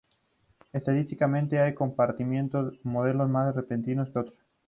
[0.73, 4.39] Estadísticamente, hay comportamientos o modelos más repetidos que otros.